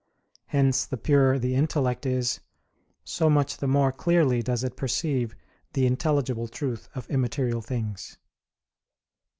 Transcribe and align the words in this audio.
Hence 0.47 0.83
the 0.87 0.97
purer 0.97 1.37
the 1.37 1.53
intellect 1.53 2.07
is, 2.07 2.39
so 3.03 3.29
much 3.29 3.57
the 3.57 3.67
more 3.67 3.91
clearly 3.91 4.41
does 4.41 4.63
it 4.63 4.75
perceive 4.75 5.35
the 5.73 5.85
intelligible 5.85 6.47
truth 6.47 6.89
of 6.95 7.07
immaterial 7.11 7.61
things. 7.61 8.17